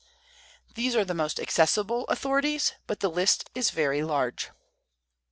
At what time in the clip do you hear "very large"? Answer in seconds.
3.69-4.49